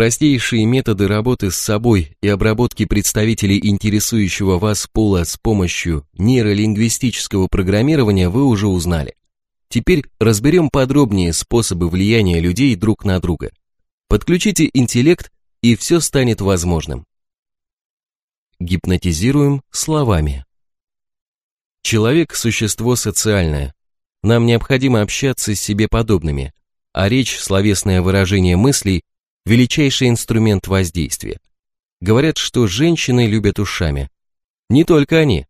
[0.00, 8.30] Простейшие методы работы с собой и обработки представителей интересующего вас пола с помощью нейролингвистического программирования
[8.30, 9.14] вы уже узнали.
[9.68, 13.50] Теперь разберем подробнее способы влияния людей друг на друга.
[14.08, 17.04] Подключите интеллект, и все станет возможным.
[18.58, 20.46] Гипнотизируем словами.
[21.82, 23.74] Человек– существо социальное.
[24.22, 26.54] Нам необходимо общаться с себе подобными,
[26.94, 29.02] а речь, словесное выражение мыслей–
[29.46, 31.40] величайший инструмент воздействия.
[32.00, 34.10] Говорят, что женщины любят ушами.
[34.68, 35.46] Не только они.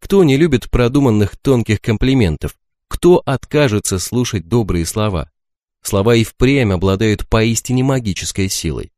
[0.00, 2.56] Кто не любит продуманных тонких комплиментов?
[2.88, 5.30] Кто откажется слушать добрые слова?
[5.82, 8.92] Слова и впрямь обладают поистине магической силой.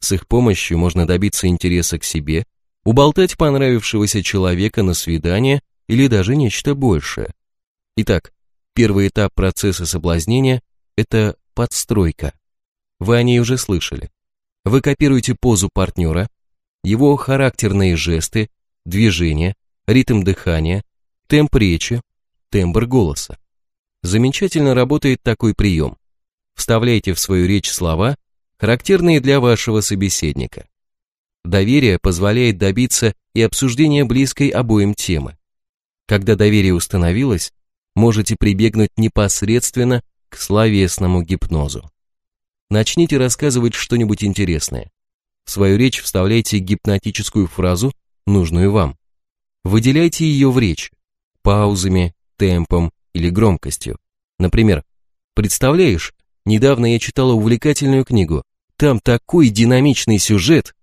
[0.00, 2.46] С их помощью можно добиться интереса к себе,
[2.84, 7.32] уболтать понравившегося человека на свидание или даже нечто большее.
[7.96, 8.32] Итак,
[8.74, 10.62] первый этап процесса соблазнения–
[10.96, 12.32] это подстройка.
[13.00, 14.10] Вы о ней уже слышали.
[14.64, 16.28] Вы копируете позу партнера,
[16.82, 18.50] его характерные жесты,
[18.84, 19.54] движения,
[19.86, 20.84] ритм дыхания,
[21.26, 22.02] темп речи,
[22.50, 23.38] тембр голоса.
[24.02, 25.96] Замечательно работает такой прием.
[26.54, 28.16] Вставляйте в свою речь слова,
[28.58, 30.66] характерные для вашего собеседника.
[31.44, 35.38] Доверие позволяет добиться и обсуждения близкой обоим темы.
[36.06, 37.52] Когда доверие установилось,
[37.94, 41.90] можете прибегнуть непосредственно к словесному гипнозу.
[42.70, 44.90] Начните рассказывать что-нибудь интересное.
[45.44, 47.92] В свою речь вставляйте гипнотическую фразу,
[48.26, 48.98] нужную вам.
[49.64, 50.90] Выделяйте ее в речь,
[51.42, 53.98] паузами, темпом или громкостью.
[54.38, 54.84] Например,
[55.34, 56.12] представляешь,
[56.44, 58.44] недавно я читала увлекательную книгу,
[58.76, 60.74] там такой динамичный сюжет.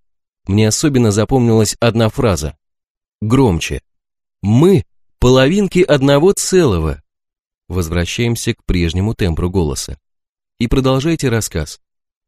[0.48, 2.58] Мне особенно запомнилась одна фраза.
[3.22, 3.82] Громче.
[4.42, 4.86] Мы
[5.20, 7.02] половинки одного целого.
[7.70, 9.98] Возвращаемся к прежнему тембру голоса.
[10.58, 11.82] И продолжайте рассказ.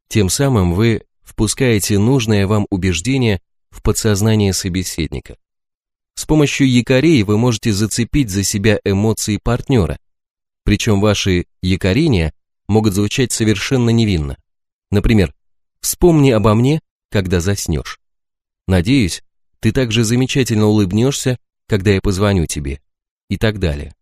[0.10, 5.38] Тем самым вы впускаете нужное вам убеждение в подсознание собеседника.
[6.16, 10.00] С помощью якорей вы можете зацепить за себя эмоции партнера.
[10.64, 12.34] Причем ваши якорения
[12.68, 14.38] могут звучать совершенно невинно.
[14.92, 15.34] Например,
[15.80, 18.00] «Вспомни обо мне, когда заснешь».
[18.68, 19.24] Надеюсь,
[19.60, 22.82] ты также замечательно улыбнешься, когда я позвоню тебе
[23.30, 23.94] и так далее.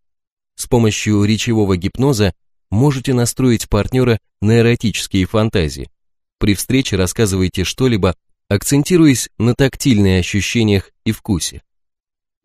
[0.56, 2.34] С помощью речевого гипноза
[2.70, 5.90] можете настроить партнера на эротические фантазии.
[6.38, 8.14] При встрече рассказывайте что-либо,
[8.48, 11.62] акцентируясь на тактильных ощущениях и вкусе.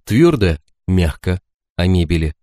[0.03, 1.41] Твердо, мягко,
[1.75, 2.35] о мебели.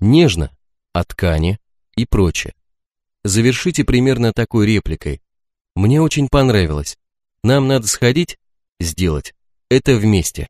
[0.00, 0.50] Нежно,
[0.92, 1.58] о ткани
[1.96, 2.54] и прочее.
[3.24, 5.20] Завершите примерно такой репликой.
[5.74, 6.96] Мне очень понравилось.
[7.42, 8.38] Нам надо сходить,
[8.80, 9.34] сделать.
[9.68, 10.48] Это вместе.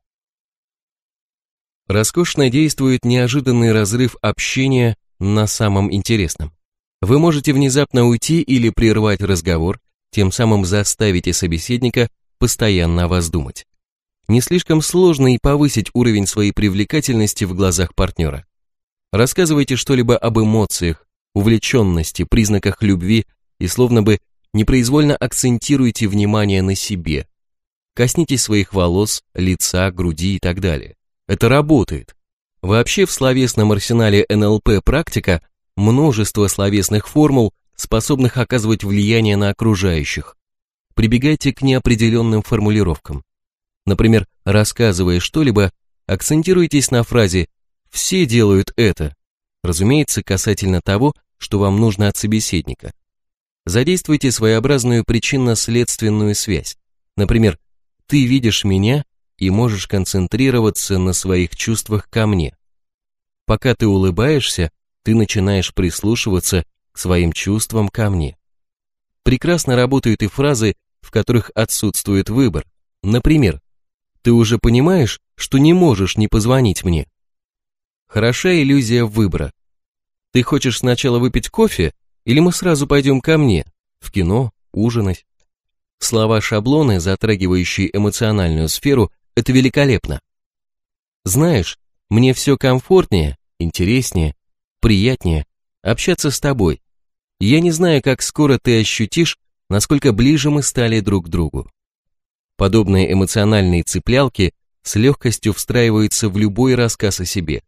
[1.87, 6.56] Роскошно действует неожиданный разрыв общения на самом интересном.
[7.01, 9.79] Вы можете внезапно уйти или прервать разговор,
[10.11, 12.09] тем самым заставите собеседника
[12.39, 13.65] постоянно о вас думать.
[14.27, 18.45] Не слишком сложно и повысить уровень своей привлекательности в глазах партнера.
[19.13, 23.25] Рассказывайте что-либо об эмоциях, увлеченности, признаках любви
[23.59, 24.19] и словно бы
[24.53, 27.27] непроизвольно акцентируйте внимание на себе.
[27.95, 30.95] Коснитесь своих волос, лица, груди и так далее.
[31.27, 32.15] Это работает.
[32.61, 35.41] Вообще в словесном арсенале НЛП практика
[35.77, 40.35] множество словесных формул, способных оказывать влияние на окружающих.
[40.95, 43.23] Прибегайте к неопределенным формулировкам.
[43.85, 45.71] Например, рассказывая что-либо,
[46.07, 47.47] акцентируйтесь на фразе
[47.89, 49.15] «все делают это»,
[49.63, 52.91] разумеется, касательно того, что вам нужно от собеседника.
[53.65, 56.77] Задействуйте своеобразную причинно-следственную связь.
[57.15, 57.59] Например,
[58.07, 59.05] «ты видишь меня,
[59.37, 62.57] и можешь концентрироваться на своих чувствах ко мне.
[63.45, 64.71] Пока ты улыбаешься,
[65.07, 68.35] ты начинаешь прислушиваться к своим чувствам ко мне.
[69.23, 72.65] Прекрасно работают и фразы, в которых отсутствует выбор.
[73.03, 73.61] Например,
[74.21, 77.07] ты уже понимаешь, что не можешь не позвонить мне.
[78.07, 79.53] Хороша иллюзия выбора.
[80.33, 81.93] Ты хочешь сначала выпить кофе,
[82.25, 83.65] или мы сразу пойдем ко мне,
[84.01, 85.25] в кино, ужинать?
[85.99, 90.19] Слова-шаблоны, затрагивающие эмоциональную сферу, это великолепно.
[91.23, 91.79] Знаешь,
[92.09, 94.35] мне все комфортнее, интереснее,
[94.87, 95.45] приятнее
[95.81, 96.81] общаться с тобой.
[97.41, 99.37] Я не знаю, как скоро ты ощутишь,
[99.69, 101.69] насколько ближе мы стали друг к другу.
[102.55, 104.53] Подобные эмоциональные цеплялки
[104.83, 107.63] с легкостью встраиваются в любой рассказ о себе.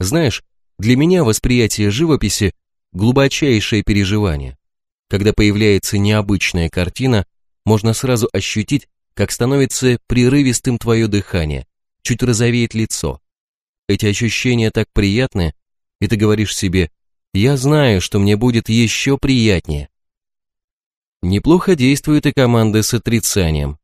[0.00, 0.42] Знаешь,
[0.78, 2.54] для меня восприятие живописи–
[2.92, 4.56] глубочайшее переживание.
[5.10, 7.26] Когда появляется необычная картина,
[7.66, 11.66] можно сразу ощутить, как становится прерывистым твое дыхание,
[12.00, 13.20] чуть розовеет лицо.
[13.86, 15.52] Эти ощущения так приятны,
[16.00, 16.90] и ты говоришь себе,
[17.34, 19.88] я знаю, что мне будет еще приятнее.
[21.22, 23.78] Неплохо действует и команда с отрицанием.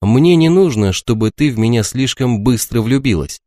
[0.00, 3.40] Мне не нужно, чтобы ты в меня слишком быстро влюбилась.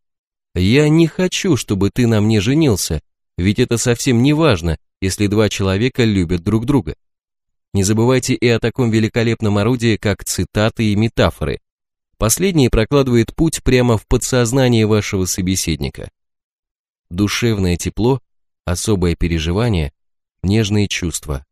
[0.56, 3.01] Я не хочу, чтобы ты на мне женился,
[3.38, 6.95] ведь это совсем не важно, если два человека любят друг друга.
[7.74, 11.60] Не забывайте и о таком великолепном орудии, как цитаты и метафоры.
[12.18, 16.10] Последние прокладывают путь прямо в подсознание вашего собеседника.
[17.13, 18.19] Душевное тепло,
[18.65, 19.94] особое переживание,
[20.42, 21.45] нежные чувства.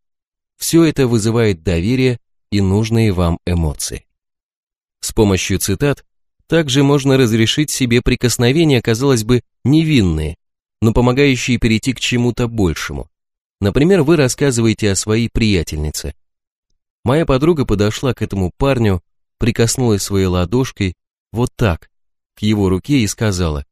[0.58, 2.18] Все это вызывает доверие
[2.52, 4.08] и нужные вам эмоции.
[5.02, 6.04] С помощью цитат
[6.48, 10.36] также можно разрешить себе прикосновения, казалось бы, невинные,
[10.82, 13.08] но помогающие перейти к чему-то большему.
[13.60, 16.16] Например, вы рассказываете о своей приятельнице.
[17.04, 19.04] Моя подруга подошла к этому парню,
[19.38, 20.96] прикоснулась своей ладошкой,
[21.32, 21.92] вот так,
[22.36, 23.64] к его руке и сказала,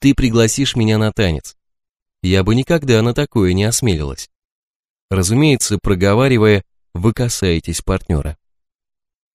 [0.00, 1.56] «Ты пригласишь меня на танец».
[2.22, 4.28] Я бы никогда на такое не осмелилась.
[5.10, 8.36] Разумеется, проговаривая, вы касаетесь партнера.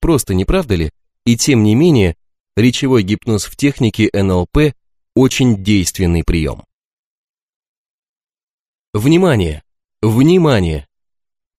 [0.02, 0.92] Просто не правда ли?
[1.26, 2.18] И тем не менее,
[2.58, 4.74] речевой гипноз в технике НЛП
[5.16, 6.66] очень действенный прием.
[8.94, 9.64] Внимание!
[10.02, 10.88] Внимание!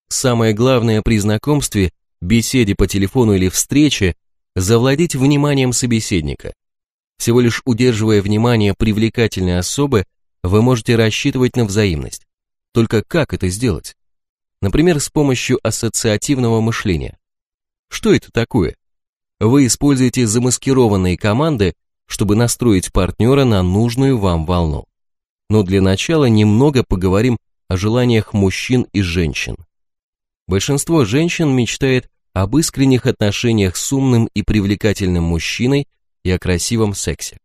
[0.08, 4.16] Самое главное при знакомстве, беседе по телефону или встрече–
[4.54, 6.52] завладеть вниманием собеседника.
[7.18, 10.04] Всего лишь удерживая внимание привлекательной особы,
[10.42, 12.26] вы можете рассчитывать на взаимность.
[12.72, 13.96] Только как это сделать?
[14.60, 17.18] Например, с помощью ассоциативного мышления.
[17.88, 18.76] Что это такое?
[19.38, 21.74] Вы используете замаскированные команды,
[22.06, 24.84] чтобы настроить партнера на нужную вам волну.
[25.50, 27.38] Но для начала немного поговорим
[27.68, 29.56] о желаниях мужчин и женщин.
[30.46, 35.86] Большинство женщин мечтает об искренних отношениях с умным и привлекательным мужчиной
[36.24, 37.38] и о красивом сексе.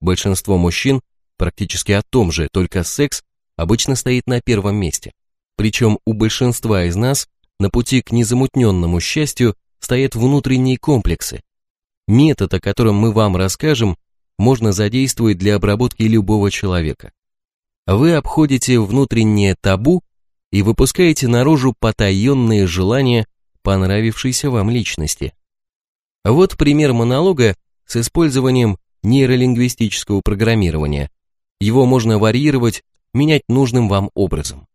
[0.00, 1.00] Большинство мужчин
[1.36, 3.22] практически о том же, только секс
[3.56, 5.12] обычно стоит на первом месте.
[5.56, 7.28] Причем у большинства из нас
[7.58, 11.42] на пути к незамутненному счастью стоят внутренние комплексы.
[12.08, 13.96] Метод, о котором мы вам расскажем,
[14.38, 17.12] можно задействовать для обработки любого человека.
[17.86, 20.02] Вы обходите внутреннее табу
[20.50, 23.26] и выпускаете наружу потаенные желания
[23.62, 25.32] понравившейся вам личности.
[26.24, 27.56] Вот пример монолога
[27.92, 31.10] с использованием нейролингвистического программирования.
[31.60, 34.66] Его можно варьировать, менять нужным вам образом.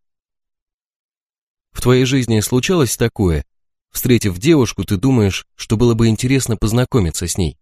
[1.72, 3.44] В твоей жизни случалось такое,
[3.90, 7.58] Встретив девушку, ты думаешь, что было бы интересно познакомиться с ней.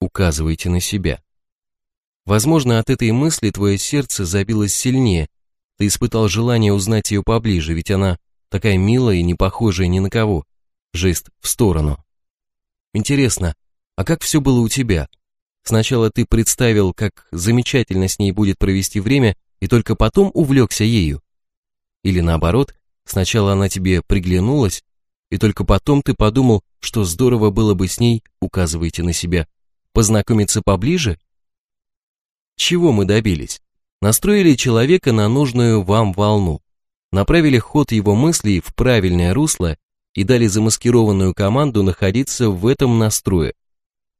[0.00, 1.22] Указывайте на себя.
[2.24, 5.28] Возможно, от этой мысли твое сердце забилось сильнее.
[5.76, 8.18] Ты испытал желание узнать ее поближе, ведь она
[8.48, 10.44] такая милая и не похожая ни на кого.
[10.92, 12.02] Жест в сторону.
[12.94, 13.54] Интересно,
[13.98, 15.08] а как все было у тебя?
[15.64, 21.20] Сначала ты представил, как замечательно с ней будет провести время, и только потом увлекся ею.
[22.04, 24.84] Или наоборот, сначала она тебе приглянулась,
[25.32, 29.48] и только потом ты подумал, что здорово было бы с ней, указываете на себя,
[29.92, 31.18] познакомиться поближе?
[32.54, 33.60] Чего мы добились?
[34.00, 36.60] Настроили человека на нужную вам волну,
[37.10, 39.76] направили ход его мыслей в правильное русло
[40.14, 43.54] и дали замаскированную команду находиться в этом настрое.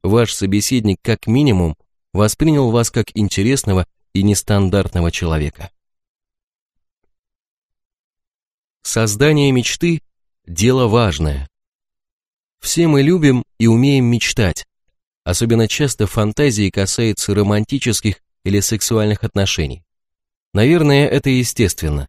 [0.02, 1.76] Ваш собеседник как минимум
[2.12, 5.70] воспринял вас как интересного и нестандартного человека.
[8.82, 10.02] Создание мечты
[10.46, 11.48] дело важное.
[12.60, 14.66] Все мы любим и умеем мечтать.
[15.24, 19.84] Особенно часто фантазии касаются романтических или сексуальных отношений.
[20.54, 22.08] Наверное, это естественно.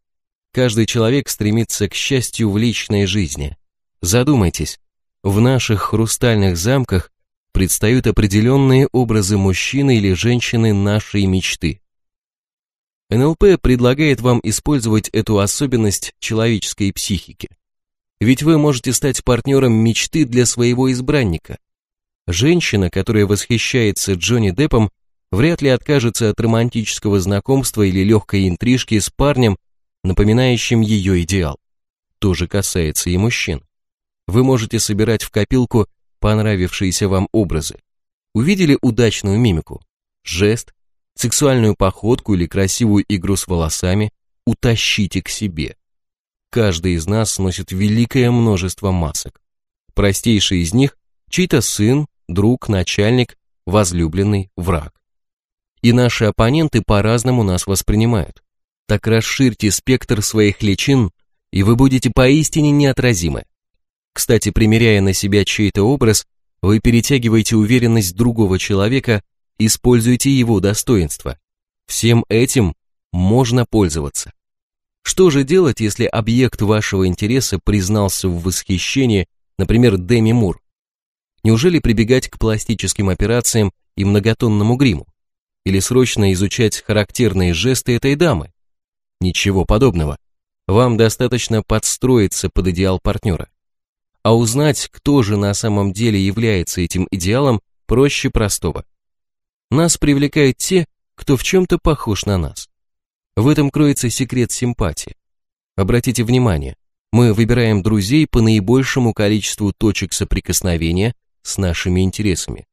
[0.54, 3.58] Каждый человек стремится к счастью в личной жизни.
[4.02, 4.80] Задумайтесь,
[5.22, 7.12] в наших хрустальных замках
[7.52, 11.82] предстают определенные образы мужчины или женщины нашей мечты.
[13.10, 17.50] НЛП предлагает вам использовать эту особенность человеческой психики.
[18.20, 21.58] Ведь вы можете стать партнером мечты для своего избранника.
[22.28, 24.92] Женщина, которая восхищается Джонни Деппом,
[25.32, 29.58] вряд ли откажется от романтического знакомства или легкой интрижки с парнем,
[30.04, 31.58] напоминающим ее идеал.
[32.20, 33.64] То же касается и мужчин.
[34.28, 35.88] Вы можете собирать в копилку
[36.20, 37.80] понравившиеся вам образы.
[38.34, 39.82] Увидели удачную мимику,
[40.24, 40.74] жест,
[41.16, 44.12] сексуальную походку или красивую игру с волосами,
[44.46, 45.76] утащите к себе.
[46.52, 49.42] Каждый из нас носит великое множество масок.
[49.94, 50.98] Простейший из них–
[51.30, 54.94] чей-то сын, друг, начальник, возлюбленный, враг.
[55.82, 58.42] И наши оппоненты по-разному нас воспринимают.
[58.88, 61.12] Так расширьте спектр своих личин,
[61.52, 63.44] и вы будете поистине неотразимы.
[64.14, 66.26] Кстати, примеряя на себя чей-то образ,
[66.62, 69.24] вы перетягиваете уверенность другого человека,
[69.58, 71.38] используете его достоинства.
[71.88, 72.76] Всем этим
[73.12, 74.34] можно пользоваться.
[75.04, 80.62] Что же делать, если объект вашего интереса признался в восхищении, например, Деми Мур?
[81.44, 85.08] Неужели прибегать к пластическим операциям и многотонному гриму?
[85.66, 88.52] Или срочно изучать характерные жесты этой дамы?
[89.20, 90.18] Ничего подобного.
[90.68, 93.50] Вам достаточно подстроиться под идеал партнера.
[94.24, 98.86] А узнать, кто же на самом деле является этим идеалом, проще простого.
[99.72, 100.86] Нас привлекают те,
[101.16, 102.70] кто в чем-то похож на нас.
[103.36, 105.16] В этом кроется секрет симпатии.
[105.78, 106.76] Обратите внимание,
[107.12, 112.68] мы выбираем друзей по наибольшему количеству точек соприкосновения с нашими интересами.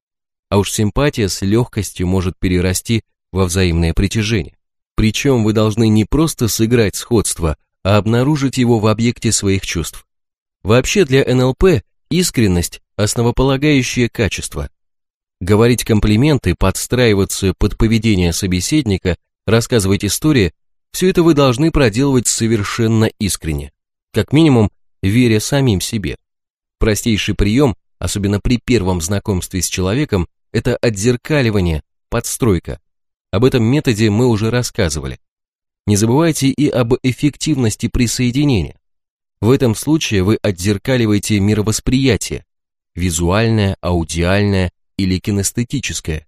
[0.50, 4.56] А уж симпатия с легкостью может перерасти во взаимное притяжение.
[4.94, 10.06] Причем вы должны не просто сыграть сходство, а обнаружить его в объекте своих чувств.
[10.66, 14.68] Вообще для НЛП искренность– основополагающее качество.
[15.40, 20.52] Говорить комплименты, подстраиваться под поведение собеседника, рассказывать истории–
[20.90, 23.70] все это вы должны проделывать совершенно искренне,
[24.12, 26.16] как минимум веря самим себе.
[26.80, 32.80] Простейший прием, особенно при первом знакомстве с человеком, это отзеркаливание, подстройка.
[33.30, 35.20] Об этом методе мы уже рассказывали.
[35.86, 38.80] Не забывайте и об эффективности присоединения.
[39.40, 42.44] В этом случае вы отзеркаливаете мировосприятие,
[42.94, 46.26] визуальное, аудиальное или кинестетическое.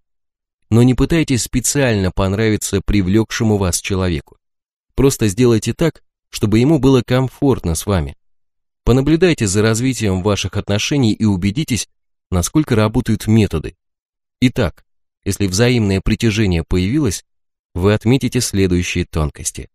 [0.71, 4.37] Но не пытайтесь специально понравиться привлекшему вас человеку.
[4.95, 8.17] Просто сделайте так, чтобы ему было комфортно с вами.
[8.85, 11.89] Понаблюдайте за развитием ваших отношений и убедитесь,
[12.31, 13.77] насколько работают методы.
[14.41, 14.85] Итак,
[15.25, 17.25] если взаимное притяжение появилось,
[17.75, 19.69] вы отметите следующие тонкости.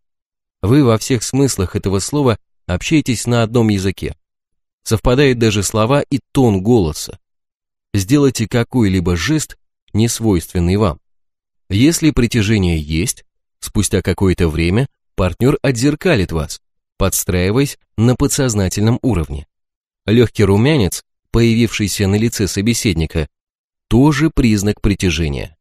[0.61, 4.15] Вы во всех смыслах этого слова общаетесь на одном языке.
[4.83, 7.19] Совпадают даже слова и тон голоса.
[7.93, 9.57] Сделайте какой-либо жест,
[9.93, 10.99] не свойственный вам.
[11.69, 13.23] Если притяжение есть,
[13.59, 16.61] спустя какое-то время партнер отзеркалит вас,
[16.97, 19.47] подстраиваясь на подсознательном уровне.
[20.05, 23.29] Легкий румянец, появившийся на лице собеседника,
[23.87, 25.55] тоже признак притяжения.